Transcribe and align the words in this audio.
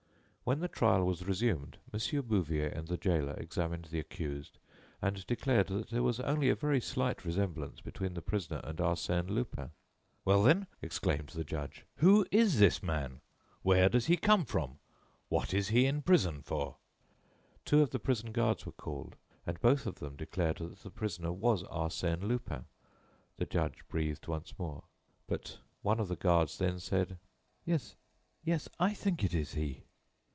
When 0.43 0.59
the 0.59 0.67
trial 0.67 1.05
was 1.05 1.23
resumed, 1.25 1.77
Mon. 1.93 2.21
Bouvier 2.27 2.67
and 2.75 2.85
the 2.89 2.97
gaoler 2.97 3.35
examined 3.35 3.85
the 3.85 3.99
accused 3.99 4.57
and 5.01 5.25
declared 5.25 5.67
that 5.67 5.91
there 5.91 6.03
was 6.03 6.19
only 6.19 6.49
a 6.49 6.55
very 6.55 6.81
slight 6.81 7.23
resemblance 7.23 7.79
between 7.79 8.15
the 8.15 8.21
prisoner 8.21 8.59
and 8.65 8.79
Arsène 8.79 9.29
Lupin. 9.29 9.71
"Well, 10.25 10.43
then!" 10.43 10.67
exclaimed 10.81 11.29
the 11.29 11.45
judge, 11.45 11.85
"who 11.97 12.25
is 12.31 12.59
this 12.59 12.83
man? 12.83 13.21
Where 13.61 13.87
does 13.87 14.07
he 14.07 14.17
come 14.17 14.43
from? 14.43 14.79
What 15.29 15.53
is 15.53 15.69
he 15.69 15.85
in 15.85 16.01
prison 16.01 16.41
for?" 16.41 16.75
Two 17.63 17.81
of 17.81 17.91
the 17.91 17.99
prison 17.99 18.33
guards 18.33 18.65
were 18.65 18.73
called 18.73 19.15
and 19.47 19.61
both 19.61 19.85
of 19.85 19.99
them 19.99 20.17
declared 20.17 20.57
that 20.57 20.79
the 20.79 20.91
prisoner 20.91 21.31
was 21.31 21.63
Arsène 21.63 22.23
Lupin. 22.23 22.65
The 23.37 23.45
judged 23.45 23.87
breathed 23.87 24.27
once 24.27 24.57
more. 24.59 24.83
But 25.27 25.59
one 25.81 26.01
of 26.01 26.09
the 26.09 26.17
guards 26.17 26.57
then 26.57 26.79
said: 26.81 27.17
"Yes, 27.63 27.95
yes, 28.43 28.67
I 28.81 28.93
think 28.93 29.23
it 29.23 29.33
is 29.33 29.53
he." 29.53 29.85